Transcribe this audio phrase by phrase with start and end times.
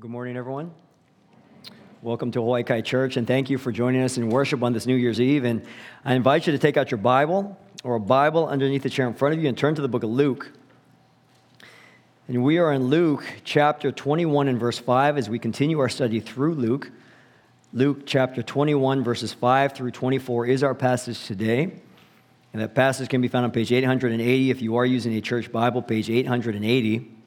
[0.00, 0.70] Good morning, everyone.
[2.02, 4.86] Welcome to Hawaii Kai Church, and thank you for joining us in worship on this
[4.86, 5.42] New Year's Eve.
[5.42, 5.60] And
[6.04, 9.14] I invite you to take out your Bible or a Bible underneath the chair in
[9.14, 10.52] front of you and turn to the book of Luke.
[12.28, 16.20] And we are in Luke chapter 21 and verse 5 as we continue our study
[16.20, 16.92] through Luke.
[17.72, 21.72] Luke chapter 21, verses 5 through 24 is our passage today.
[22.52, 25.50] And that passage can be found on page 880 if you are using a church
[25.50, 27.17] Bible, page 880.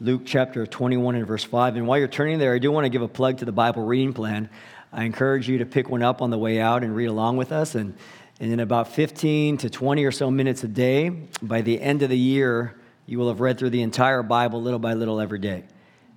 [0.00, 1.74] Luke chapter 21 and verse 5.
[1.74, 3.84] And while you're turning there, I do want to give a plug to the Bible
[3.84, 4.48] reading plan.
[4.92, 7.50] I encourage you to pick one up on the way out and read along with
[7.50, 7.74] us.
[7.74, 7.96] And,
[8.38, 11.08] and in about 15 to 20 or so minutes a day,
[11.42, 14.78] by the end of the year, you will have read through the entire Bible little
[14.78, 15.64] by little every day.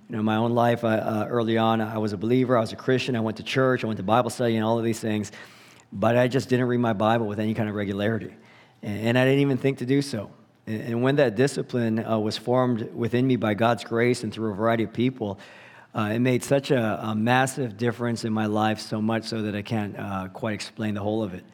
[0.08, 2.72] You know, my own life, I, uh, early on, I was a believer, I was
[2.72, 5.00] a Christian, I went to church, I went to Bible study, and all of these
[5.00, 5.32] things,
[5.92, 8.32] but I just didn't read my Bible with any kind of regularity.
[8.80, 10.30] And, and I didn't even think to do so.
[10.66, 14.54] And when that discipline uh, was formed within me by God's grace and through a
[14.54, 15.38] variety of people,
[15.94, 19.54] uh, it made such a, a, massive difference in my life, so much so that
[19.54, 21.44] I can't uh, quite explain the whole of it.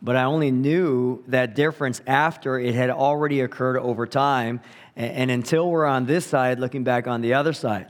[0.00, 4.60] But I only knew that difference after it had already occurred over time.
[4.94, 7.88] And, and until we're on this side, looking back on the other side,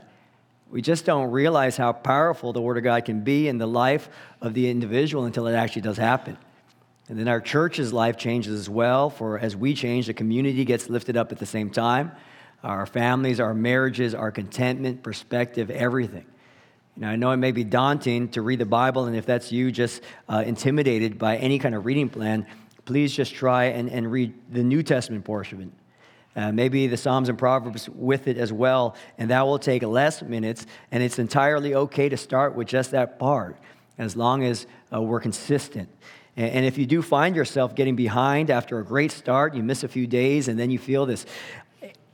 [0.69, 4.09] we just don't realize how powerful the Word of God can be in the life
[4.41, 6.37] of the individual until it actually does happen.
[7.09, 10.89] And then our church's life changes as well, for as we change, the community gets
[10.89, 12.11] lifted up at the same time.
[12.63, 16.25] Our families, our marriages, our contentment, perspective, everything.
[16.95, 19.51] You know, I know it may be daunting to read the Bible, and if that's
[19.51, 22.45] you, just uh, intimidated by any kind of reading plan,
[22.85, 25.71] please just try and, and read the New Testament portion.
[26.35, 30.21] Uh, maybe the Psalms and Proverbs with it as well, and that will take less
[30.21, 33.57] minutes, and it's entirely okay to start with just that part
[33.97, 35.89] as long as uh, we're consistent.
[36.37, 39.87] And if you do find yourself getting behind after a great start, you miss a
[39.87, 41.25] few days, and then you feel this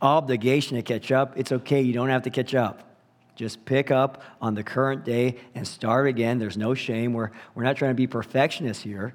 [0.02, 1.82] obligation to catch up, it's okay.
[1.82, 2.90] You don't have to catch up.
[3.36, 6.40] Just pick up on the current day and start again.
[6.40, 7.12] There's no shame.
[7.12, 9.14] We're, we're not trying to be perfectionists here.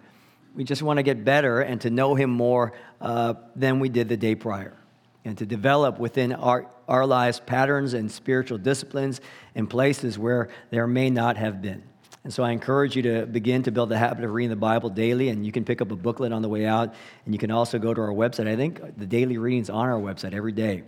[0.54, 4.10] We just want to get better and to know Him more uh, than we did
[4.10, 4.76] the day prior,
[5.24, 9.22] and to develop within our, our lives patterns and spiritual disciplines
[9.54, 11.82] in places where there may not have been.
[12.28, 14.90] And so I encourage you to begin to build the habit of reading the Bible
[14.90, 15.30] daily.
[15.30, 16.94] And you can pick up a booklet on the way out.
[17.24, 18.46] And you can also go to our website.
[18.46, 20.82] I think the daily readings on our website every day.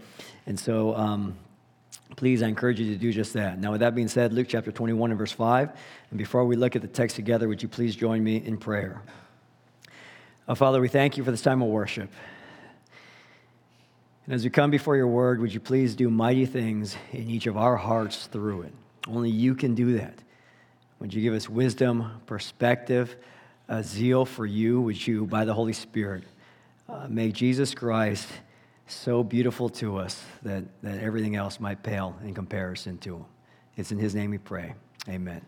[0.44, 1.38] And so um,
[2.14, 3.58] please, I encourage you to do just that.
[3.58, 5.70] Now, with that being said, Luke chapter 21 and verse 5.
[6.10, 9.00] And before we look at the text together, would you please join me in prayer?
[10.46, 12.10] Oh, Father, we thank you for this time of worship.
[14.26, 17.46] And as we come before your word, would you please do mighty things in each
[17.46, 18.74] of our hearts through it?
[19.08, 20.18] Only you can do that.
[21.00, 23.16] Would you give us wisdom, perspective,
[23.68, 24.82] a zeal for you?
[24.82, 26.24] Would you, by the Holy Spirit,
[26.90, 28.28] uh, make Jesus Christ
[28.86, 33.24] so beautiful to us that, that everything else might pale in comparison to him?
[33.78, 34.74] It's in his name we pray.
[35.08, 35.40] Amen.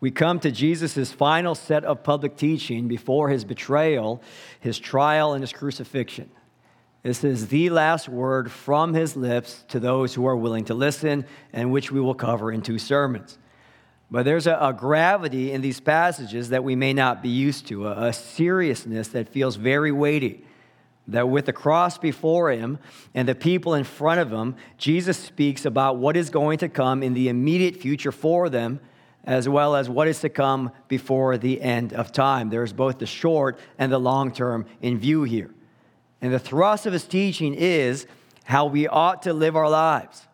[0.00, 4.22] We come to Jesus' final set of public teaching before his betrayal,
[4.60, 6.30] his trial, and his crucifixion.
[7.02, 11.26] This is the last word from his lips to those who are willing to listen,
[11.52, 13.36] and which we will cover in two sermons.
[14.10, 17.88] But there's a, a, gravity in these passages that we may not be used to,
[17.88, 20.44] a, a seriousness that feels very weighty.
[21.08, 22.78] That with the cross before him
[23.14, 27.02] and the people in front of him, Jesus speaks about what is going to come
[27.02, 28.80] in the immediate future for them,
[29.24, 32.50] as well as what is to come before the end of time.
[32.50, 35.50] There's both the short and the long term in view here.
[36.20, 38.06] And the thrust of his teaching is
[38.44, 40.25] how we ought to live our lives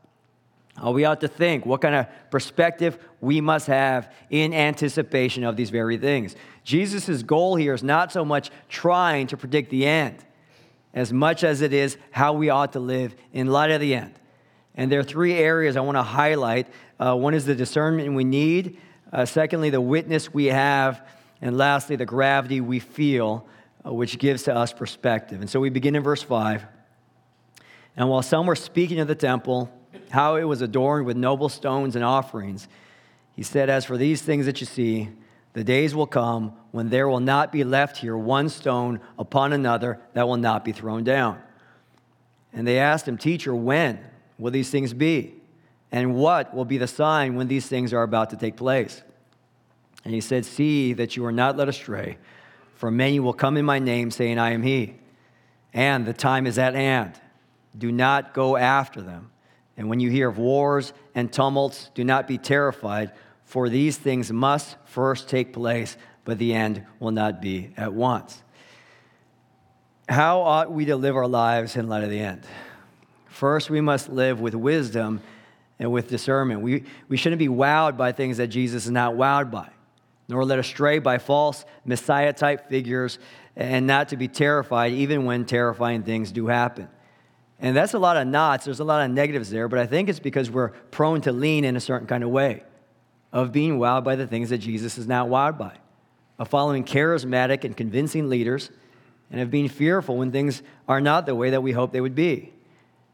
[0.80, 5.70] we ought to think, what kind of perspective we must have in anticipation of these
[5.70, 6.34] very things.
[6.64, 10.24] Jesus' goal here is not so much trying to predict the end,
[10.94, 14.14] as much as it is how we ought to live in light of the end.
[14.74, 16.68] And there are three areas I want to highlight.
[16.98, 18.78] Uh, one is the discernment we need,
[19.12, 21.06] uh, secondly, the witness we have,
[21.42, 23.46] and lastly, the gravity we feel,
[23.84, 25.40] uh, which gives to us perspective.
[25.40, 26.64] And so we begin in verse 5.
[27.94, 29.70] And while some were speaking of the temple,
[30.10, 32.68] how it was adorned with noble stones and offerings.
[33.34, 35.08] He said, As for these things that you see,
[35.54, 40.00] the days will come when there will not be left here one stone upon another
[40.14, 41.40] that will not be thrown down.
[42.52, 43.98] And they asked him, Teacher, when
[44.38, 45.34] will these things be?
[45.90, 49.02] And what will be the sign when these things are about to take place?
[50.04, 52.18] And he said, See that you are not led astray,
[52.74, 54.96] for many will come in my name, saying, I am he.
[55.74, 57.20] And the time is at hand.
[57.76, 59.31] Do not go after them.
[59.76, 63.12] And when you hear of wars and tumults, do not be terrified,
[63.44, 68.42] for these things must first take place, but the end will not be at once.
[70.08, 72.42] How ought we to live our lives in light of the end?
[73.26, 75.22] First, we must live with wisdom
[75.78, 76.60] and with discernment.
[76.60, 79.70] We, we shouldn't be wowed by things that Jesus is not wowed by,
[80.28, 83.18] nor led astray by false Messiah type figures,
[83.56, 86.88] and not to be terrified even when terrifying things do happen.
[87.62, 88.64] And that's a lot of nots.
[88.64, 91.64] There's a lot of negatives there, but I think it's because we're prone to lean
[91.64, 92.64] in a certain kind of way
[93.32, 95.72] of being wowed by the things that Jesus is not wowed by,
[96.38, 98.70] of following charismatic and convincing leaders,
[99.30, 102.16] and of being fearful when things are not the way that we hope they would
[102.16, 102.52] be.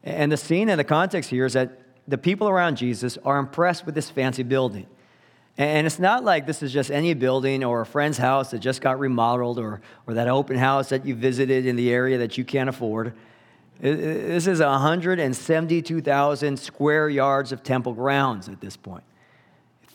[0.03, 3.85] And the scene and the context here is that the people around Jesus are impressed
[3.85, 4.87] with this fancy building.
[5.57, 8.81] And it's not like this is just any building or a friend's house that just
[8.81, 12.43] got remodeled or, or that open house that you visited in the area that you
[12.43, 13.13] can't afford.
[13.79, 19.03] This is 172,000 square yards of temple grounds at this point.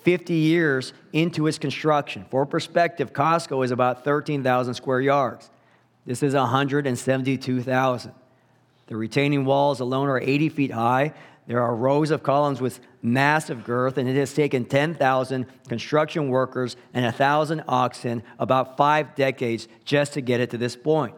[0.05, 2.25] 50 years into its construction.
[2.31, 5.51] For perspective, Costco is about 13,000 square yards.
[6.07, 8.13] This is 172,000.
[8.87, 11.15] The retaining walls alone are 80 feet high.
[11.47, 16.77] There are rows of columns with massive girth, and it has taken 10,000 construction workers
[16.95, 21.15] and 1,000 oxen about five decades just to get it to this point.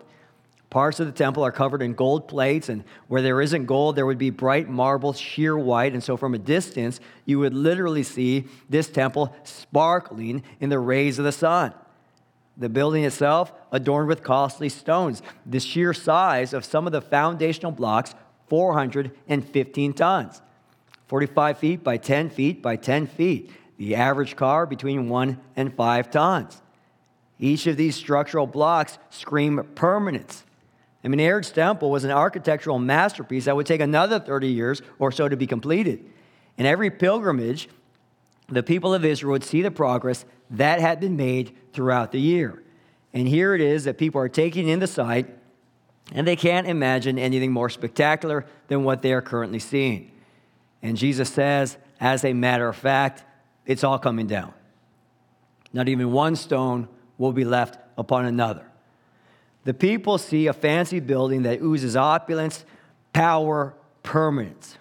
[0.71, 4.07] Parts of the temple are covered in gold plates, and where there isn't gold, there
[4.07, 5.93] would be bright marble, sheer white.
[5.93, 11.19] And so, from a distance, you would literally see this temple sparkling in the rays
[11.19, 11.73] of the sun.
[12.57, 15.23] The building itself adorned with costly stones.
[15.45, 18.15] The sheer size of some of the foundational blocks,
[18.49, 20.43] 415 tons,
[21.07, 23.51] 45 feet by 10 feet by 10 feet.
[23.77, 26.63] The average car between one and five tons.
[27.39, 30.45] Each of these structural blocks scream permanence.
[31.07, 35.13] I mean, Herod's temple was an architectural masterpiece that would take another 30 years or
[35.13, 36.05] so to be completed.
[36.59, 37.69] In every pilgrimage,
[38.49, 42.61] the people of Israel would see the progress that had been made throughout the year.
[43.15, 45.29] And here it is that people are taking in the sight,
[46.11, 50.11] and they can't imagine anything more spectacular than what they are currently seeing.
[50.83, 53.23] And Jesus says, as a matter of fact,
[53.65, 54.53] it's all coming down.
[55.73, 58.67] Not even one stone will be left upon another.
[59.67, 62.65] The people see a fancy building that oozes opulence,
[63.13, 63.75] power,
[64.05, 64.79] permanence.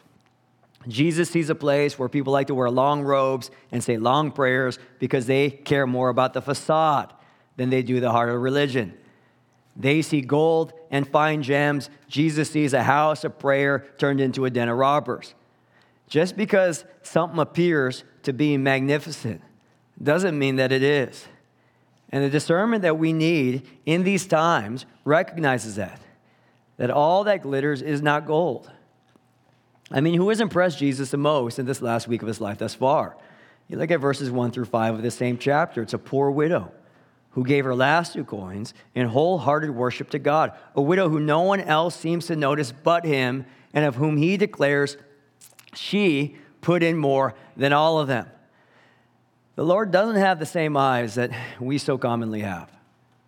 [0.87, 4.77] Jesus sees a place where people like to wear long robes and say long prayers
[4.99, 7.11] because they care more about the facade
[7.57, 8.95] than they do the heart of religion.
[9.75, 11.89] They see gold and fine gems.
[12.07, 15.33] Jesus sees a house of prayer turned into a den of robbers.
[16.07, 19.41] Just because something appears to be magnificent
[20.01, 21.27] doesn't mean that it is.
[22.12, 26.00] And the discernment that we need in these times recognizes that,
[26.78, 28.69] that all that glitters is not gold.
[29.92, 32.57] I mean, who has impressed Jesus the most in this last week of his life
[32.57, 33.18] thus far?
[33.68, 35.81] You look at verses 1 through 5 of the same chapter.
[35.81, 36.72] It's a poor widow
[37.31, 41.42] who gave her last two coins in wholehearted worship to God, a widow who no
[41.42, 44.96] one else seems to notice but him, and of whom he declares
[45.74, 48.28] she put in more than all of them.
[49.56, 52.69] The Lord doesn't have the same eyes that we so commonly have.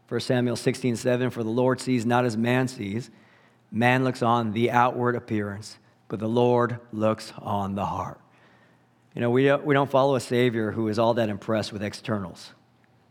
[0.09, 3.09] 1 Samuel 16, 7, for the Lord sees not as man sees.
[3.71, 5.77] Man looks on the outward appearance,
[6.07, 8.19] but the Lord looks on the heart.
[9.15, 11.81] You know, we don't, we don't follow a Savior who is all that impressed with
[11.81, 12.53] externals.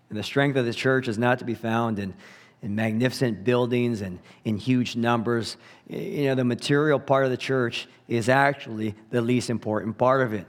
[0.08, 2.14] And the strength of the church is not to be found in,
[2.62, 5.56] in magnificent buildings and in huge numbers.
[5.88, 10.32] You know, the material part of the church is actually the least important part of
[10.32, 10.46] it.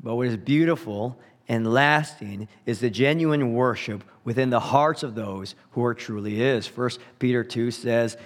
[0.00, 5.54] But what is beautiful and lasting is the genuine worship within the hearts of those
[5.72, 6.66] who are truly His.
[6.66, 8.16] First Peter 2 says,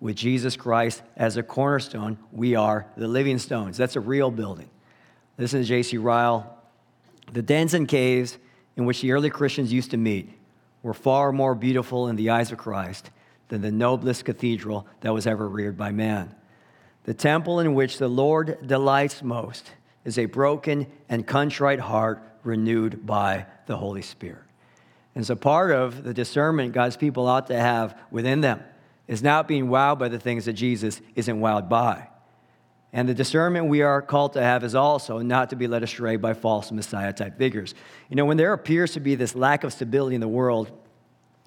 [0.00, 3.76] with Jesus Christ as a cornerstone, we are the living stones.
[3.76, 4.70] That's a real building.
[5.36, 5.96] Listen to J.C.
[5.98, 6.56] Ryle.
[7.32, 8.38] The dens and caves
[8.76, 10.32] in which the early Christians used to meet
[10.82, 13.10] were far more beautiful in the eyes of Christ
[13.48, 16.34] than the noblest cathedral that was ever reared by man.
[17.04, 19.72] The temple in which the Lord delights most
[20.04, 24.42] is a broken and contrite heart renewed by the Holy Spirit.
[25.14, 28.62] And so, part of the discernment God's people ought to have within them
[29.06, 32.08] is not being wowed by the things that Jesus isn't wowed by.
[32.92, 36.16] And the discernment we are called to have is also not to be led astray
[36.16, 37.74] by false Messiah type figures.
[38.08, 40.70] You know, when there appears to be this lack of stability in the world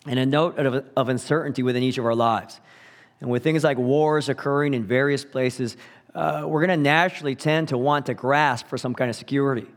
[0.05, 2.60] and a note of, of uncertainty within each of our lives,
[3.20, 5.77] and with things like wars occurring in various places,
[6.13, 9.67] uh, we're going to naturally tend to want to grasp for some kind of security.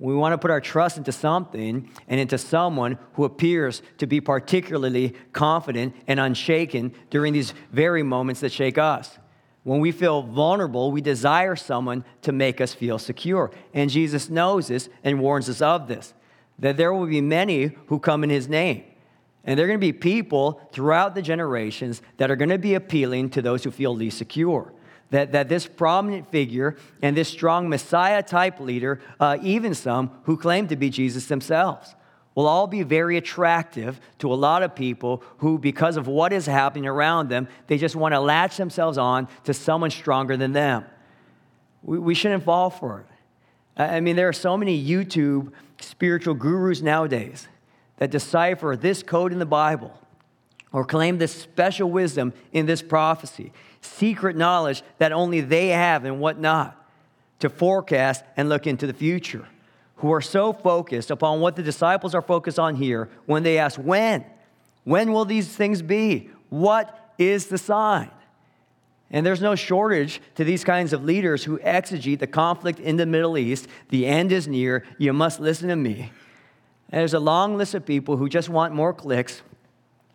[0.00, 4.22] We want to put our trust into something and into someone who appears to be
[4.22, 9.18] particularly confident and unshaken during these very moments that shake us.
[9.62, 13.50] When we feel vulnerable, we desire someone to make us feel secure.
[13.74, 16.14] And Jesus knows this and warns us of this
[16.58, 18.84] that there will be many who come in his name.
[19.44, 22.74] And there are going to be people throughout the generations that are going to be
[22.74, 24.72] appealing to those who feel least secure.
[25.10, 30.36] That, that this prominent figure and this strong Messiah type leader, uh, even some who
[30.36, 31.94] claim to be Jesus themselves,
[32.34, 36.46] will all be very attractive to a lot of people who, because of what is
[36.46, 40.84] happening around them, they just want to latch themselves on to someone stronger than them.
[41.82, 43.06] We, we shouldn't fall for it.
[43.76, 47.48] I mean, there are so many YouTube spiritual gurus nowadays
[47.96, 49.92] that decipher this code in the Bible
[50.72, 56.20] or claim this special wisdom in this prophecy, secret knowledge that only they have and
[56.20, 56.76] whatnot
[57.40, 59.46] to forecast and look into the future,
[59.96, 63.78] who are so focused upon what the disciples are focused on here when they ask,
[63.78, 64.24] When?
[64.84, 66.30] When will these things be?
[66.48, 68.10] What is the sign?
[69.10, 73.06] And there's no shortage to these kinds of leaders who exegete the conflict in the
[73.06, 73.66] Middle East.
[73.88, 74.84] The end is near.
[74.98, 76.12] You must listen to me.
[76.90, 79.42] And there's a long list of people who just want more clicks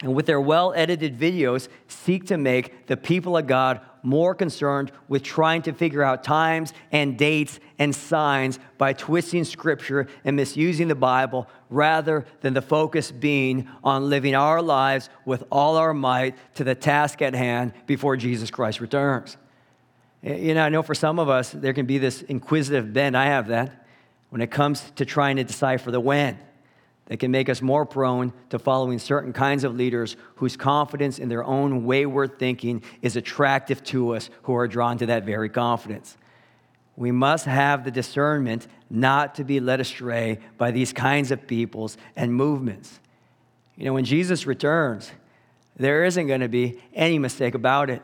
[0.02, 4.92] and with their well edited videos seek to make the people of God more concerned
[5.08, 10.88] with trying to figure out times and dates and signs by twisting scripture and misusing
[10.88, 16.36] the Bible rather than the focus being on living our lives with all our might
[16.54, 19.38] to the task at hand before Jesus Christ returns.
[20.22, 23.16] You know, I know for some of us, there can be this inquisitive bent.
[23.16, 23.88] I have that
[24.30, 26.38] when it comes to trying to decipher the when
[27.08, 31.30] that can make us more prone to following certain kinds of leaders whose confidence in
[31.30, 36.18] their own wayward thinking is attractive to us who are drawn to that very confidence.
[36.98, 41.98] We must have the discernment not to be led astray by these kinds of peoples
[42.16, 43.00] and movements.
[43.76, 45.12] You know, when Jesus returns,
[45.76, 48.02] there isn't going to be any mistake about it.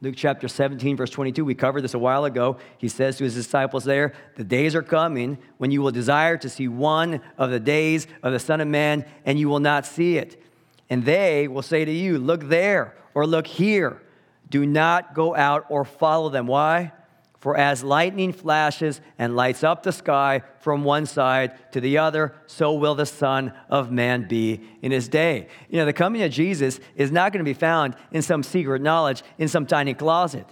[0.00, 2.58] Luke chapter 17, verse 22, we covered this a while ago.
[2.78, 6.48] He says to his disciples there, The days are coming when you will desire to
[6.48, 10.16] see one of the days of the Son of Man, and you will not see
[10.16, 10.40] it.
[10.88, 14.00] And they will say to you, Look there, or look here.
[14.48, 16.46] Do not go out or follow them.
[16.46, 16.92] Why?
[17.38, 22.34] For as lightning flashes and lights up the sky from one side to the other,
[22.46, 25.48] so will the Son of Man be in his day.
[25.68, 28.82] You know, the coming of Jesus is not going to be found in some secret
[28.82, 30.46] knowledge in some tiny closet.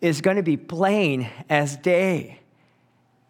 [0.00, 2.40] It's going to be plain as day.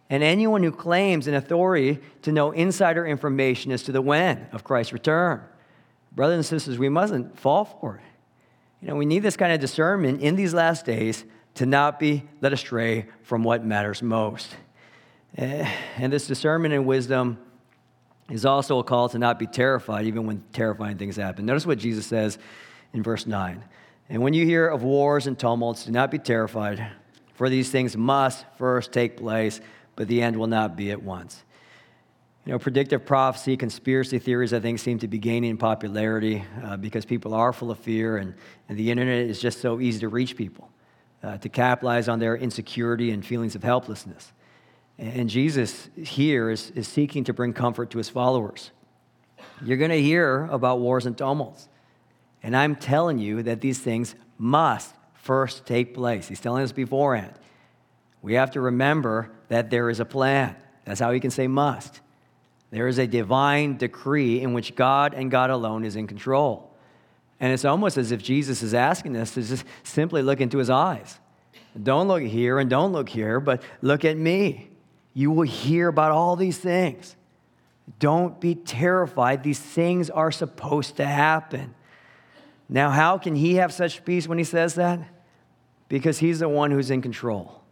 [0.09, 4.63] And anyone who claims an authority to know insider information as to the when of
[4.63, 5.43] Christ's return,
[6.13, 8.03] brothers and sisters, we mustn't fall for it.
[8.81, 11.25] You know, we need this kind of discernment in these last days
[11.59, 14.55] to not be led astray from what matters most.
[15.37, 17.37] Eh, and this discernment and wisdom
[18.31, 21.47] is also a call to not be terrified, even when terrifying things happen.
[21.47, 22.39] Notice what Jesus says
[22.93, 23.65] in verse 9.
[24.09, 26.93] And when you hear of wars and tumults, do not be terrified,
[27.35, 29.61] for these things must first take place,
[29.97, 31.43] but the end will not be at once.
[32.47, 37.05] You know, predictive prophecy, conspiracy theories, I think, seem to be gaining popularity uh, because
[37.05, 38.35] people are full of fear, and,
[38.69, 40.71] and the internet is just so easy to reach people
[41.23, 44.33] uh, to capitalize on their insecurity and feelings of helplessness.
[44.99, 48.73] And Jesus here is, is seeking to bring comfort to his followers.
[49.65, 51.69] You're going to hear about wars and tumults.
[52.43, 56.29] And I'm telling you that these things must first take place.
[56.29, 57.35] He's telling us beforehand.
[58.23, 60.57] We have to remember that there is a plan.
[60.85, 62.01] That's how he can say must.
[62.71, 66.68] There is a divine decree in which God and God alone is in control.
[67.41, 70.71] And it's almost as if Jesus is asking us to just simply look into his
[70.71, 71.19] eyes.
[71.81, 74.71] Don't look here and don't look here, but look at me.
[75.15, 77.17] You will hear about all these things.
[77.99, 79.43] Don't be terrified.
[79.43, 81.75] These things are supposed to happen.
[82.69, 85.01] Now, how can he have such peace when he says that?
[85.89, 87.63] Because he's the one who's in control.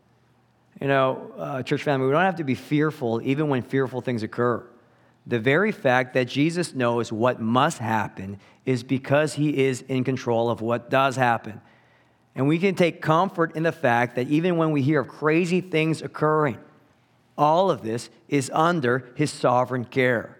[0.80, 4.22] You know, uh, church family, we don't have to be fearful even when fearful things
[4.22, 4.66] occur.
[5.26, 10.50] The very fact that Jesus knows what must happen is because he is in control
[10.50, 11.60] of what does happen.
[12.34, 15.60] And we can take comfort in the fact that even when we hear of crazy
[15.60, 16.58] things occurring,
[17.36, 20.38] all of this is under his sovereign care.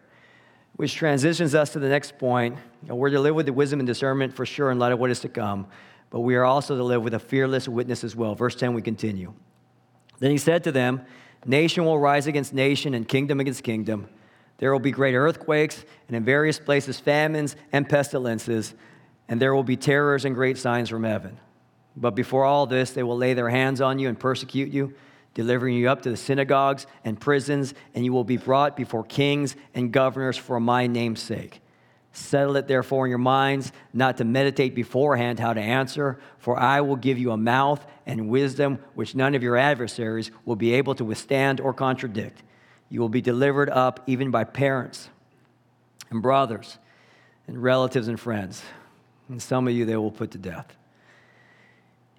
[0.76, 2.58] Which transitions us to the next point.
[2.86, 5.20] We're to live with the wisdom and discernment for sure in light of what is
[5.20, 5.66] to come,
[6.10, 8.34] but we are also to live with a fearless witness as well.
[8.34, 9.32] Verse 10, we continue.
[10.18, 11.02] Then he said to them,
[11.44, 14.08] Nation will rise against nation and kingdom against kingdom.
[14.58, 18.74] There will be great earthquakes, and in various places, famines and pestilences,
[19.28, 21.38] and there will be terrors and great signs from heaven.
[21.96, 24.94] But before all this, they will lay their hands on you and persecute you,
[25.34, 29.56] delivering you up to the synagogues and prisons, and you will be brought before kings
[29.74, 31.60] and governors for my name's sake.
[32.12, 36.80] Settle it therefore in your minds not to meditate beforehand how to answer, for I
[36.80, 40.94] will give you a mouth and wisdom which none of your adversaries will be able
[40.94, 42.42] to withstand or contradict.
[42.88, 45.08] You will be delivered up even by parents
[46.10, 46.78] and brothers
[47.46, 48.62] and relatives and friends.
[49.28, 50.76] And some of you they will put to death.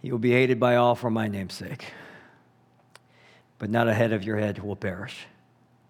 [0.02, 1.86] You will be hated by all for my name's sake.
[3.60, 5.26] But not a head of your head will perish.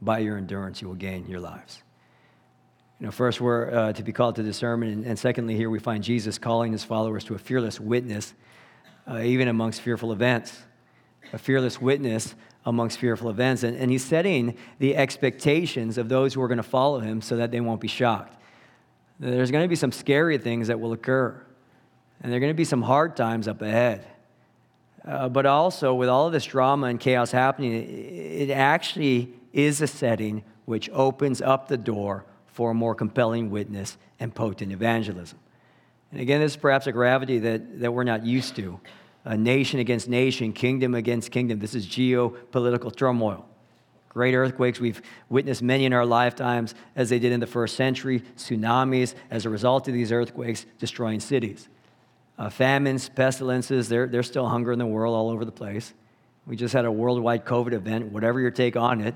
[0.02, 1.82] By your endurance, you will gain your lives.
[3.00, 4.94] You know, first, we're uh, to be called to discernment.
[4.94, 8.34] And, and, secondly, here we find Jesus calling his followers to a fearless witness,
[9.10, 10.58] uh, even amongst fearful events.
[11.34, 12.36] A fearless witness
[12.68, 13.64] amongst fearful events.
[13.64, 17.38] And, and he's setting the expectations of those who are going to follow him so
[17.38, 18.38] that they won't be shocked.
[19.20, 21.42] There's going to be some scary things that will occur,
[22.22, 24.06] and there are going to be some hard times up ahead.
[25.04, 29.82] Uh, but also, with all of this drama and chaos happening, it, it actually is
[29.82, 35.40] a setting which opens up the door for a more compelling witness and potent evangelism.
[36.12, 38.80] And again, this is perhaps a gravity that, that we're not used to.
[39.36, 41.60] Nation against nation, kingdom against kingdom.
[41.60, 43.46] This is geopolitical turmoil.
[44.10, 48.24] Great earthquakes, we've witnessed many in our lifetimes, as they did in the first century,
[48.36, 51.68] tsunamis as a result of these earthquakes destroying cities.
[52.40, 55.94] Uh, famines, pestilences, there, there's still hunger in the world all over the place.
[56.46, 59.16] We just had a worldwide COVID event, whatever your take on it.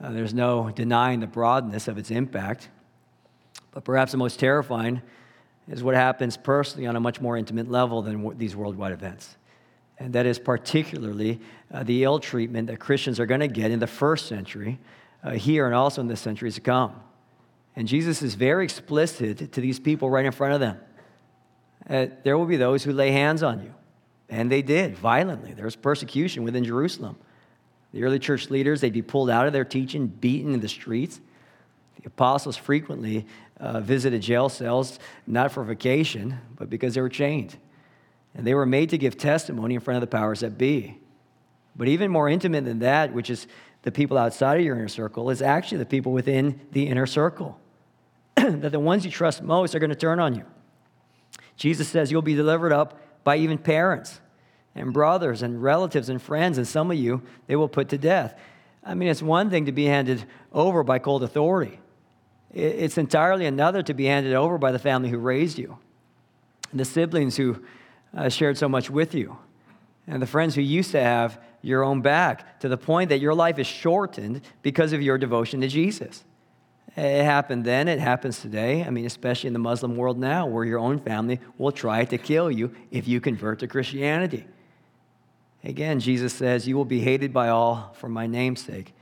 [0.00, 2.68] Uh, there's no denying the broadness of its impact.
[3.72, 5.02] But perhaps the most terrifying
[5.68, 9.36] is what happens personally on a much more intimate level than these worldwide events.
[9.98, 11.40] And that is particularly
[11.72, 14.78] uh, the ill treatment that Christians are going to get in the first century,
[15.24, 16.94] uh, here and also in the centuries to come.
[17.74, 20.78] And Jesus is very explicit to these people right in front of them.
[21.88, 23.74] Uh, there will be those who lay hands on you.
[24.28, 25.52] And they did violently.
[25.52, 27.16] There was persecution within Jerusalem.
[27.92, 31.20] The early church leaders, they'd be pulled out of their teaching, beaten in the streets.
[32.02, 33.26] The apostles frequently
[33.58, 37.56] uh, visited jail cells, not for vacation, but because they were chained.
[38.34, 40.98] And they were made to give testimony in front of the powers that be.
[41.74, 43.46] But even more intimate than that, which is
[43.82, 47.58] the people outside of your inner circle, is actually the people within the inner circle.
[48.34, 50.44] that the ones you trust most are going to turn on you.
[51.56, 54.20] Jesus says you'll be delivered up by even parents
[54.74, 58.38] and brothers and relatives and friends, and some of you they will put to death.
[58.84, 61.80] I mean, it's one thing to be handed over by cold authority,
[62.52, 65.78] it's entirely another to be handed over by the family who raised you,
[66.72, 67.62] the siblings who
[68.16, 69.36] uh, shared so much with you,
[70.06, 73.34] and the friends who used to have your own back, to the point that your
[73.34, 76.24] life is shortened because of your devotion to Jesus.
[76.96, 78.82] It happened then, it happens today.
[78.84, 82.16] I mean, especially in the Muslim world now, where your own family will try to
[82.16, 84.46] kill you if you convert to Christianity.
[85.62, 88.94] Again, Jesus says, You will be hated by all for my name's sake.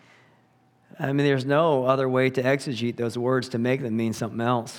[0.99, 4.41] I mean, there's no other way to exegete those words to make them mean something
[4.41, 4.79] else.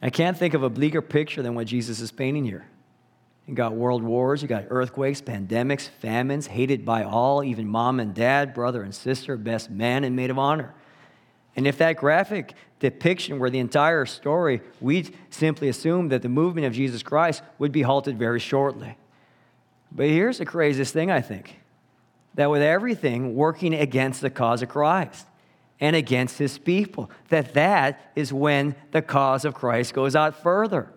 [0.00, 2.66] I can't think of a bleaker picture than what Jesus is painting here.
[3.46, 8.14] You got world wars, you got earthquakes, pandemics, famines, hated by all, even mom and
[8.14, 10.74] dad, brother and sister, best man and maid of honor.
[11.56, 16.66] And if that graphic depiction were the entire story, we'd simply assume that the movement
[16.66, 18.96] of Jesus Christ would be halted very shortly.
[19.90, 21.57] But here's the craziest thing, I think
[22.38, 25.26] that with everything working against the cause of Christ
[25.80, 30.88] and against his people, that that is when the cause of Christ goes out further.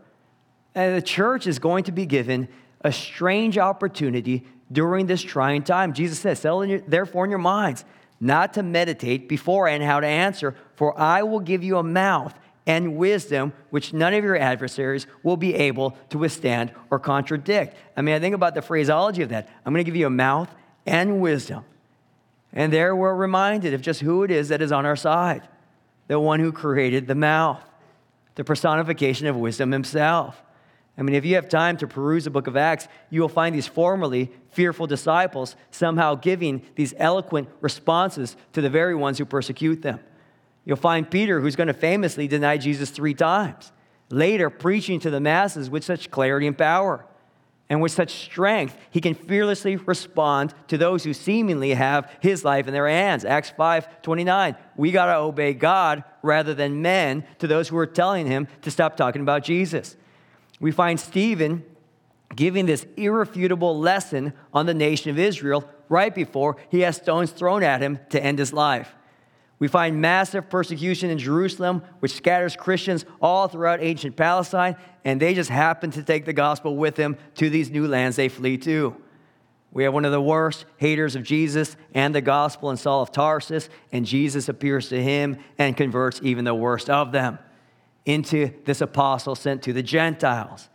[0.76, 2.48] And the church is going to be given
[2.82, 5.94] a strange opportunity during this trying time.
[5.94, 7.86] Jesus says, Settle in your, therefore in your minds
[8.20, 12.98] not to meditate beforehand how to answer, for I will give you a mouth and
[12.98, 17.76] wisdom which none of your adversaries will be able to withstand or contradict.
[17.98, 19.50] I mean, I think about the phraseology of that.
[19.66, 20.48] I'm going to give you a mouth
[20.86, 21.64] and wisdom.
[22.54, 25.48] And there we're reminded of just who it is that is on our side
[26.08, 27.64] the one who created the mouth,
[28.36, 30.44] the personification of wisdom himself.
[30.98, 33.56] I mean, if you have time to peruse the book of Acts, you will find
[33.56, 39.84] these formerly fearful disciples somehow giving these eloquent responses to the very ones who persecute
[39.84, 40.02] them.
[40.66, 43.72] You'll find Peter, who's going to famously deny Jesus three times,
[44.10, 47.06] later preaching to the masses with such clarity and power.
[47.72, 52.68] And with such strength, he can fearlessly respond to those who seemingly have his life
[52.68, 53.24] in their hands.
[53.24, 54.58] Acts 5 29.
[54.76, 58.72] We got to obey God rather than men to those who are telling him to
[58.72, 59.96] stop talking about Jesus.
[60.60, 61.64] We find Stephen
[62.36, 67.64] giving this irrefutable lesson on the nation of Israel right before he has stones thrown
[67.64, 68.94] at him to end his life.
[69.62, 75.36] We find massive persecution in Jerusalem, which scatters Christians all throughout ancient Palestine, and they
[75.36, 78.96] just happen to take the gospel with them to these new lands they flee to.
[79.72, 83.12] We have one of the worst haters of Jesus and the gospel in Saul of
[83.12, 87.38] Tarsus, and Jesus appears to him and converts even the worst of them
[88.04, 90.70] into this apostle sent to the Gentiles.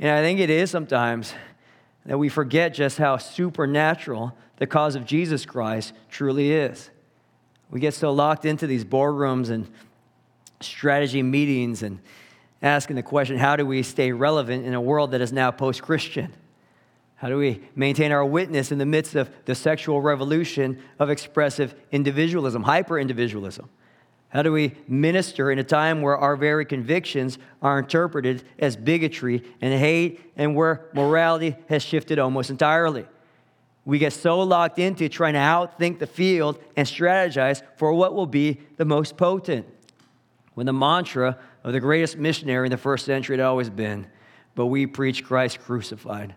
[0.00, 1.34] And I think it is sometimes
[2.06, 6.88] that we forget just how supernatural the cause of Jesus Christ truly is.
[7.70, 9.70] We get so locked into these boardrooms and
[10.60, 11.98] strategy meetings and
[12.62, 15.82] asking the question how do we stay relevant in a world that is now post
[15.82, 16.32] Christian?
[17.16, 21.74] How do we maintain our witness in the midst of the sexual revolution of expressive
[21.90, 23.70] individualism, hyper individualism?
[24.28, 29.42] How do we minister in a time where our very convictions are interpreted as bigotry
[29.62, 33.06] and hate and where morality has shifted almost entirely?
[33.86, 38.26] We get so locked into trying to outthink the field and strategize for what will
[38.26, 39.66] be the most potent.
[40.52, 44.06] When the mantra of the greatest missionary in the first century had always been,
[44.54, 46.34] but we preach Christ crucified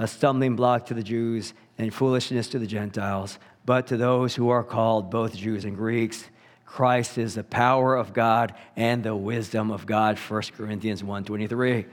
[0.00, 4.48] a stumbling block to the Jews and foolishness to the Gentiles, but to those who
[4.48, 6.24] are called, both Jews and Greeks,
[6.64, 11.84] Christ is the power of God and the wisdom of God, 1 Corinthians 1.23.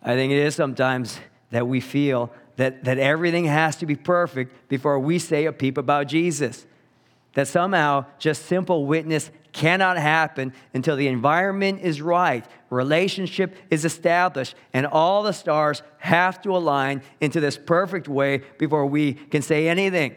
[0.00, 1.18] I think it is sometimes
[1.50, 5.78] that we feel that, that everything has to be perfect before we say a peep
[5.78, 6.66] about Jesus.
[7.34, 14.56] That somehow just simple witness cannot happen until the environment is right, relationship is established,
[14.72, 19.68] and all the stars have to align into this perfect way before we can say
[19.68, 20.14] anything.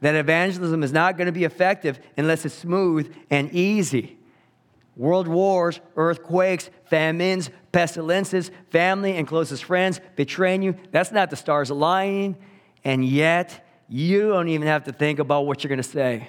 [0.00, 4.19] That evangelism is not going to be effective unless it's smooth and easy.
[5.00, 11.70] World wars, earthquakes, famines, pestilences, family and closest friends betraying you, that's not the stars
[11.70, 12.36] aligning.
[12.84, 16.28] And yet, you don't even have to think about what you're going to say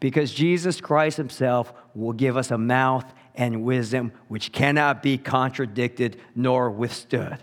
[0.00, 6.18] because Jesus Christ Himself will give us a mouth and wisdom which cannot be contradicted
[6.34, 7.40] nor withstood.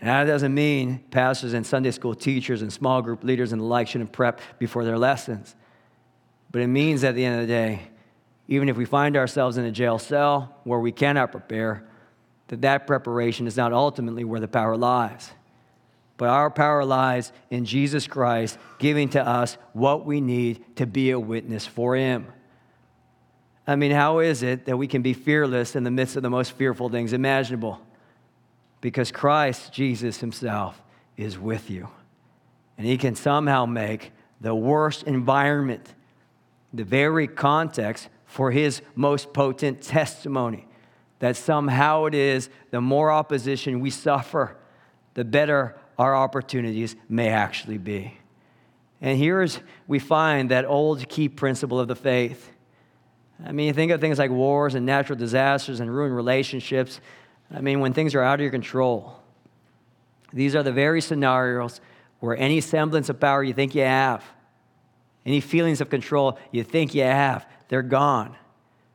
[0.00, 3.66] And that doesn't mean pastors and Sunday school teachers and small group leaders and the
[3.66, 5.54] like shouldn't prep before their lessons.
[6.50, 7.90] But it means at the end of the day,
[8.48, 11.84] even if we find ourselves in a jail cell where we cannot prepare,
[12.48, 15.30] that that preparation is not ultimately where the power lies.
[16.16, 21.10] But our power lies in Jesus Christ giving to us what we need to be
[21.10, 22.26] a witness for Him.
[23.66, 26.30] I mean, how is it that we can be fearless in the midst of the
[26.30, 27.80] most fearful things imaginable?
[28.80, 30.80] Because Christ, Jesus Himself,
[31.16, 31.88] is with you.
[32.76, 35.94] And He can somehow make the worst environment
[36.74, 40.66] the very context for His most potent testimony.
[41.20, 44.56] That somehow it is the more opposition we suffer,
[45.14, 48.18] the better our opportunities may actually be.
[49.00, 52.50] And here's we find that old key principle of the faith.
[53.46, 57.00] I mean, you think of things like wars and natural disasters and ruined relationships.
[57.54, 59.16] I mean, when things are out of your control,
[60.32, 61.80] these are the very scenarios
[62.18, 64.24] where any semblance of power you think you have,
[65.24, 68.36] any feelings of control you think you have, they're gone.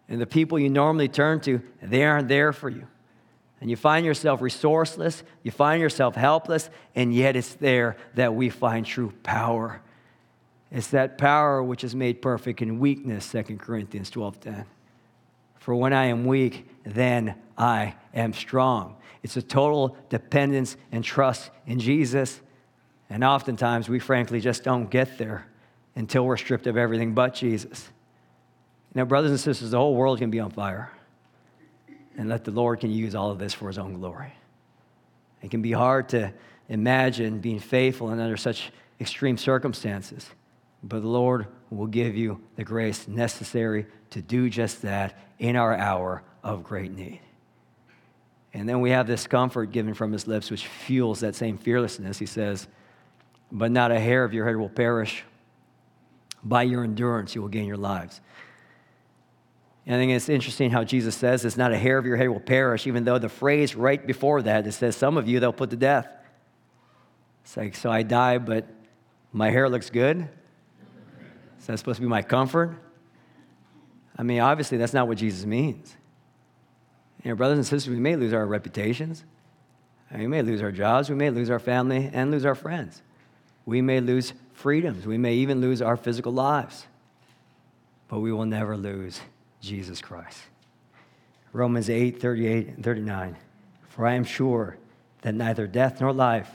[0.08, 2.88] And the people you normally turn to, they aren't there for you
[3.62, 8.50] and you find yourself resourceless, you find yourself helpless, and yet it's there that we
[8.50, 9.82] find true power.
[10.72, 14.66] It's that power which is made perfect in weakness, 2 Corinthians 12:10.
[15.58, 18.96] For when I am weak, then I am strong.
[19.24, 22.40] It's a total dependence and trust in Jesus.
[23.10, 25.46] And oftentimes we frankly just don't get there
[25.96, 27.90] until we're stripped of everything but Jesus.
[28.94, 30.92] Now, brothers and sisters, the whole world can be on fire
[32.18, 34.34] and let the Lord can use all of this for his own glory.
[35.42, 36.34] It can be hard to
[36.68, 40.30] imagine being faithful and under such extreme circumstances,
[40.84, 45.76] but the Lord will give you the grace necessary to do just that in our
[45.76, 47.22] hour of great need.
[48.54, 52.18] And then we have this comfort given from his lips, which fuels that same fearlessness.
[52.18, 52.68] He says,
[53.52, 55.24] But not a hair of your head will perish.
[56.44, 58.22] By your endurance, you will gain your lives.
[59.90, 62.30] And I think it's interesting how Jesus says it's not a hair of your head
[62.30, 65.52] will perish, even though the phrase right before that it says, Some of you they'll
[65.52, 66.08] put to death.
[67.44, 68.68] It's like, so I die, but
[69.34, 70.30] my hair looks good?
[71.60, 72.78] Is that supposed to be my comfort?
[74.16, 75.98] I mean, obviously, that's not what Jesus means.
[77.24, 79.26] You know, brothers and sisters, we may lose our reputations.
[80.16, 81.10] We may lose our jobs.
[81.10, 83.02] We may lose our family and lose our friends.
[83.66, 85.08] We may lose freedoms.
[85.08, 86.86] We may even lose our physical lives.
[88.08, 89.20] But we will never lose
[89.62, 90.40] Jesus Christ.
[91.52, 93.36] Romans 8, 38 and 39.
[93.90, 94.78] For I am sure
[95.22, 96.50] that neither death nor life,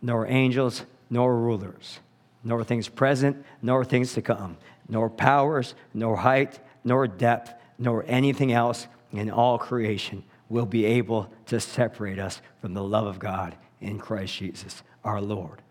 [0.00, 2.00] nor angels nor rulers,
[2.42, 4.56] nor things present nor things to come,
[4.88, 11.30] nor powers, nor height, nor depth, nor anything else in all creation will be able
[11.46, 15.62] to separate us from the love of God in Christ Jesus, our Lord.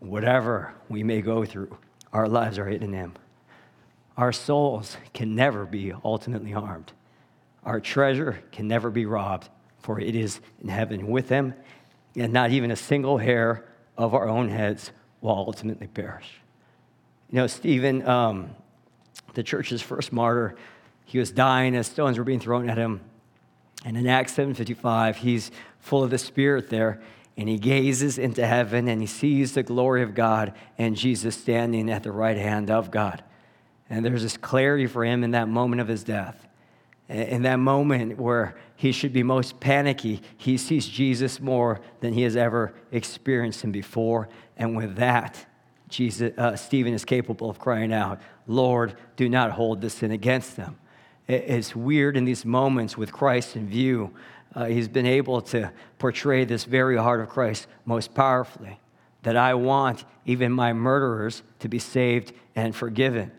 [0.00, 1.76] Whatever we may go through,
[2.12, 3.14] our lives are hidden in Him.
[4.18, 6.92] Our souls can never be ultimately harmed.
[7.64, 11.54] Our treasure can never be robbed, for it is in heaven with Him,
[12.16, 13.64] and not even a single hair
[13.96, 16.40] of our own heads will ultimately perish.
[17.30, 18.50] You know, Stephen, um,
[19.34, 20.56] the church's first martyr,
[21.04, 23.00] He was dying as stones were being thrown at him.
[23.84, 27.00] And in Acts 7:55, he's full of the Spirit there,
[27.36, 31.88] and he gazes into heaven and he sees the glory of God and Jesus standing
[31.88, 33.22] at the right hand of God.
[33.90, 36.46] And there's this clarity for him in that moment of his death.
[37.08, 42.22] In that moment where he should be most panicky, he sees Jesus more than he
[42.22, 44.28] has ever experienced him before.
[44.58, 45.46] And with that,
[45.88, 50.56] Jesus, uh, Stephen is capable of crying out, Lord, do not hold this sin against
[50.56, 50.76] them
[51.28, 54.14] it's weird in these moments with Christ in view.
[54.54, 58.80] Uh, he's been able to portray this very heart of Christ most powerfully
[59.22, 63.30] that I want even my murderers to be saved and forgiven.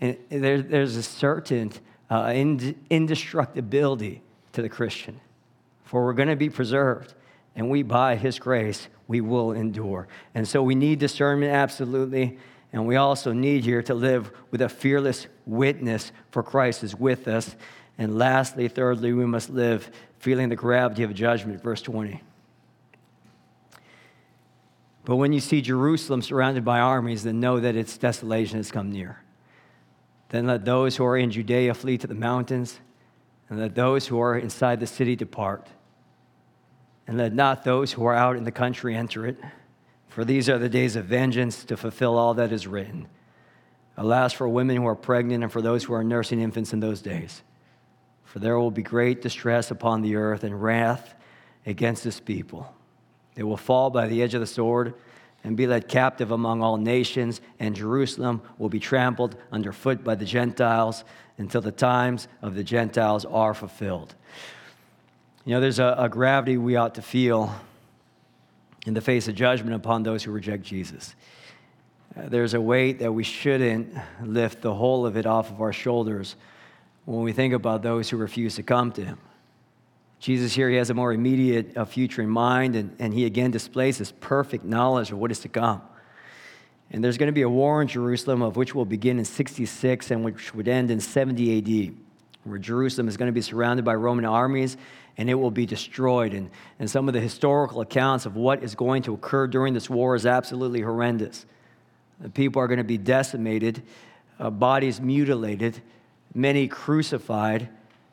[0.00, 1.72] And there, there's a certain
[2.10, 2.32] uh,
[2.90, 5.20] indestructibility to the Christian,
[5.84, 7.14] for we're going to be preserved,
[7.56, 10.06] and we, by His grace, we will endure.
[10.34, 12.38] And so we need discernment, absolutely.
[12.72, 17.26] And we also need here to live with a fearless witness for Christ is with
[17.26, 17.56] us.
[17.96, 21.62] And lastly, thirdly, we must live feeling the gravity of judgment.
[21.62, 22.22] Verse 20.
[25.04, 28.92] But when you see Jerusalem surrounded by armies, then know that its desolation has come
[28.92, 29.22] near.
[30.28, 32.80] Then let those who are in Judea flee to the mountains,
[33.48, 35.66] and let those who are inside the city depart.
[37.06, 39.38] And let not those who are out in the country enter it.
[40.08, 43.08] For these are the days of vengeance to fulfill all that is written.
[43.96, 47.00] Alas, for women who are pregnant and for those who are nursing infants in those
[47.00, 47.42] days.
[48.24, 51.14] For there will be great distress upon the earth and wrath
[51.64, 52.74] against this people.
[53.34, 54.94] They will fall by the edge of the sword
[55.44, 60.24] and be led captive among all nations, and Jerusalem will be trampled underfoot by the
[60.24, 61.04] Gentiles
[61.38, 64.14] until the times of the Gentiles are fulfilled.
[65.44, 67.54] You know, there's a, a gravity we ought to feel
[68.86, 71.14] in the face of judgment upon those who reject Jesus.
[72.16, 76.36] There's a weight that we shouldn't lift the whole of it off of our shoulders
[77.04, 79.18] when we think about those who refuse to come to Him.
[80.20, 83.50] Jesus here, he has a more immediate uh, future in mind, and, and he again
[83.50, 85.80] displays his perfect knowledge of what is to come.
[86.90, 90.10] And there's going to be a war in Jerusalem, of which will begin in 66
[90.10, 91.94] and which would end in 70 AD,
[92.44, 94.76] where Jerusalem is going to be surrounded by Roman armies
[95.18, 96.32] and it will be destroyed.
[96.32, 99.90] And, and some of the historical accounts of what is going to occur during this
[99.90, 101.44] war is absolutely horrendous.
[102.20, 103.82] The people are going to be decimated,
[104.38, 105.82] uh, bodies mutilated,
[106.34, 107.68] many crucified,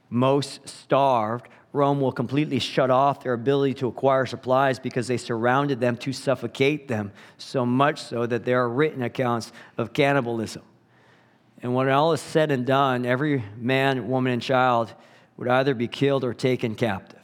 [0.09, 1.47] most starved.
[1.75, 6.13] Rome will completely shut off their ability to acquire supplies because they surrounded them to
[6.13, 10.63] suffocate them, so much so that there are written accounts of cannibalism.
[11.61, 14.93] And when all is said and done, every man, woman, and child
[15.37, 17.19] would either be killed or taken captive.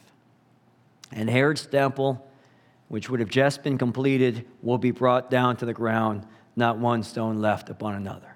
[1.11, 2.27] And Herod's temple,
[2.87, 7.03] which would have just been completed, will be brought down to the ground, not one
[7.03, 8.35] stone left upon another.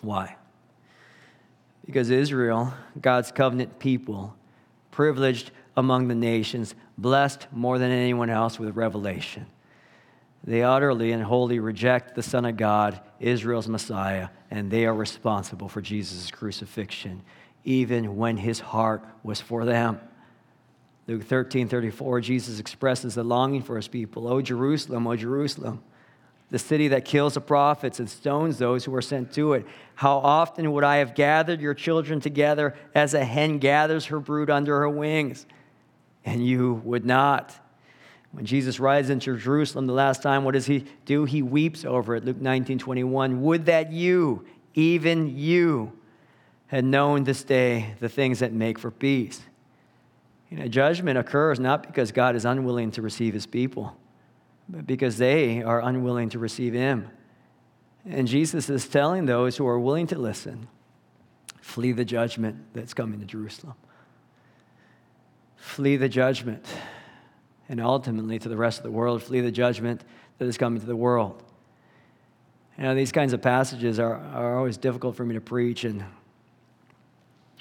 [0.00, 0.36] Why?
[1.84, 4.36] Because Israel, God's covenant people,
[4.96, 9.44] privileged among the nations, blessed more than anyone else with revelation.
[10.42, 15.68] They utterly and wholly reject the Son of God, Israel's Messiah, and they are responsible
[15.68, 17.22] for Jesus' crucifixion
[17.62, 20.00] even when his heart was for them.
[21.06, 24.26] Luke 13 34, Jesus expresses the longing for his people.
[24.26, 25.82] O Jerusalem, O Jerusalem,
[26.50, 29.66] the city that kills the prophets and stones those who are sent to it.
[29.96, 34.50] How often would I have gathered your children together as a hen gathers her brood
[34.50, 35.46] under her wings?
[36.24, 37.58] And you would not.
[38.32, 41.24] When Jesus rides into Jerusalem the last time, what does he do?
[41.24, 42.24] He weeps over it.
[42.24, 43.42] Luke 19 21.
[43.42, 45.92] Would that you, even you,
[46.68, 49.40] had known this day the things that make for peace.
[50.50, 53.96] You know, judgment occurs not because God is unwilling to receive his people,
[54.84, 57.08] because they are unwilling to receive him.
[58.04, 60.68] And Jesus is telling those who are willing to listen
[61.60, 63.74] flee the judgment that's coming to Jerusalem.
[65.56, 66.64] Flee the judgment.
[67.68, 70.04] And ultimately, to the rest of the world, flee the judgment
[70.38, 71.42] that is coming to the world.
[72.78, 76.04] You know, these kinds of passages are, are always difficult for me to preach, and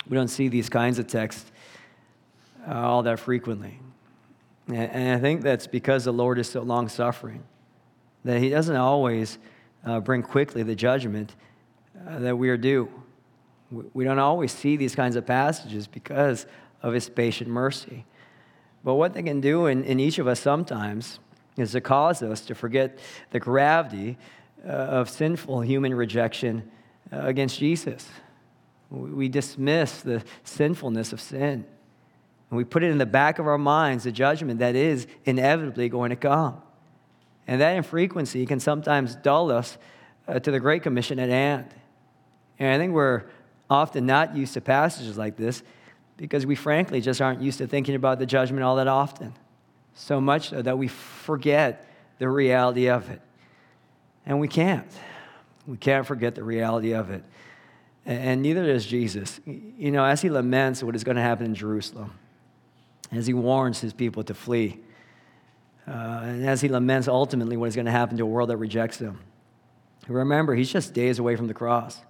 [0.07, 1.51] we don't see these kinds of texts
[2.67, 3.79] uh, all that frequently.
[4.67, 7.43] And, I think that's because the Lord is so long suffering,
[8.23, 9.37] that He doesn't always
[9.85, 11.35] uh, bring quickly the judgment
[12.07, 12.89] uh, that we are due.
[13.71, 16.45] We, we don't always see these kinds of passages because
[16.81, 18.05] of His patient mercy.
[18.83, 21.19] But what they can do in, in each of us sometimes
[21.57, 22.99] is to cause us to forget
[23.31, 24.17] the gravity
[24.63, 26.69] uh, of sinful human rejection
[27.11, 28.07] uh, against Jesus.
[28.89, 31.65] We dismiss the sinfulness of sin.
[32.55, 35.89] And we put it in the back of our minds, the judgment that is inevitably
[35.89, 36.61] going to come.
[37.47, 39.77] And that infrequency can sometimes dull us
[40.25, 41.67] uh, to the Great Commission at hand.
[42.57, 43.23] And I think we're
[43.69, 45.63] often not used to passages like this
[46.15, 49.33] because we frankly just aren't used to thinking about the judgment all that often.
[49.93, 51.89] So much so that we forget
[52.19, 53.19] the reality of it.
[54.25, 54.89] And we can't.
[55.67, 57.25] We can't forget the reality of it.
[58.05, 59.41] And neither does Jesus.
[59.45, 62.13] You know, as he laments what is going to happen in Jerusalem,
[63.11, 64.79] as he warns his people to flee,
[65.87, 68.57] uh, and as he laments ultimately what is going to happen to a world that
[68.57, 69.19] rejects him,
[70.07, 72.01] remember, he's just days away from the cross.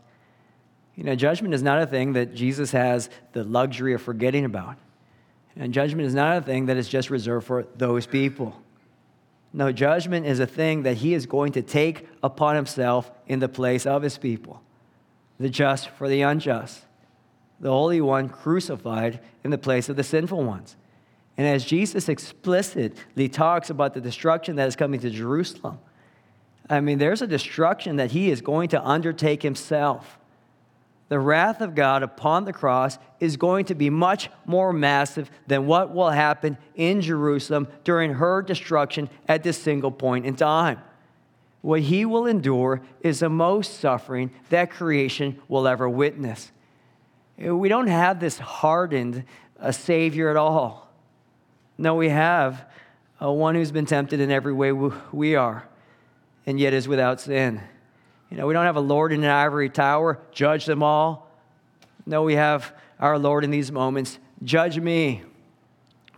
[0.96, 4.78] You know, judgment is not a thing that Jesus has the luxury of forgetting about.
[5.58, 8.62] And judgment is not a thing that is just reserved for those people.
[9.54, 13.48] No, judgment is a thing that he is going to take upon himself in the
[13.48, 14.62] place of his people
[15.40, 16.86] the just for the unjust,
[17.60, 20.76] the Holy One crucified in the place of the sinful ones.
[21.38, 25.80] And as Jesus explicitly talks about the destruction that is coming to Jerusalem,
[26.70, 30.18] I mean, there's a destruction that he is going to undertake himself
[31.08, 35.68] the wrath of God upon the cross is going to be much more massive than
[35.68, 40.82] what will happen in Jerusalem during her destruction at this single point in time.
[41.62, 46.52] What he will endure is the most suffering that creation will ever witness.
[47.38, 49.26] We don't have this hardened
[49.60, 50.85] a Savior at all.
[51.78, 52.66] No, we have
[53.20, 55.68] a one who's been tempted in every way we are,
[56.46, 57.62] and yet is without sin.
[58.30, 61.32] You know, we don't have a Lord in an ivory tower, judge them all.
[62.06, 65.24] No, we have our Lord in these moments, judge me,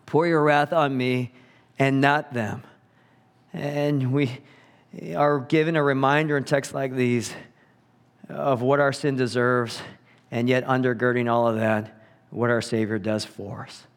[0.06, 1.32] pour your wrath on me,
[1.80, 2.64] and not them.
[3.54, 4.40] And we
[5.16, 7.34] are given a reminder in texts like these
[8.30, 9.82] of what our sin deserves,
[10.32, 13.88] and yet undergirding all of that, what our Savior does for us.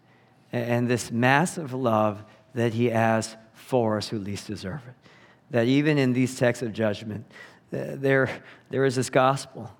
[0.52, 4.94] And this massive love that He has for us who least deserve it.
[5.50, 7.24] That even in these texts of judgment,
[7.72, 8.30] uh, there,
[8.70, 9.70] there is this gospel.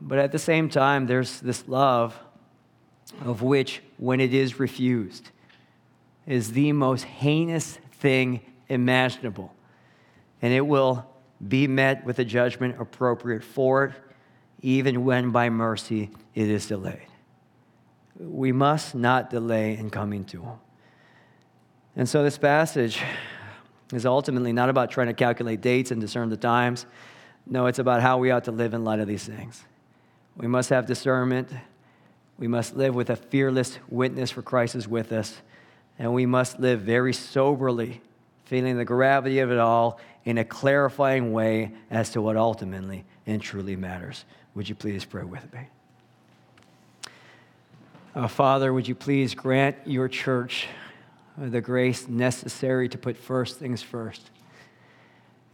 [0.00, 2.18] But at the same time, there's this love
[3.24, 5.30] of which, when it is refused,
[6.26, 9.52] is the most heinous thing imaginable.
[10.42, 11.06] And it will
[11.46, 13.92] be met with a judgment appropriate for it,
[14.62, 17.08] even when by mercy it is delayed.
[18.20, 20.58] We must not delay in coming to Him.
[21.96, 23.00] And so, this passage
[23.92, 26.86] is ultimately not about trying to calculate dates and discern the times.
[27.46, 29.64] No, it's about how we ought to live in light of these things.
[30.36, 31.50] We must have discernment.
[32.38, 35.40] We must live with a fearless witness for Christ is with us.
[35.98, 38.00] And we must live very soberly,
[38.44, 43.42] feeling the gravity of it all in a clarifying way as to what ultimately and
[43.42, 44.24] truly matters.
[44.54, 45.68] Would you please pray with me?
[48.14, 50.66] Uh, Father, would you please grant your church
[51.38, 54.30] the grace necessary to put first things first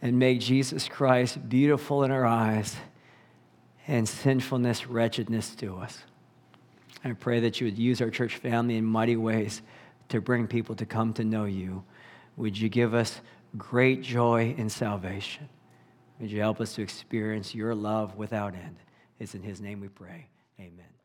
[0.00, 2.76] and make Jesus Christ beautiful in our eyes
[3.86, 5.98] and sinfulness, wretchedness to us.
[7.04, 9.62] I pray that you would use our church family in mighty ways
[10.08, 11.84] to bring people to come to know you.
[12.36, 13.20] Would you give us
[13.56, 15.48] great joy in salvation?
[16.20, 18.76] Would you help us to experience your love without end?
[19.20, 20.26] It's in his name we pray.
[20.58, 20.95] Amen.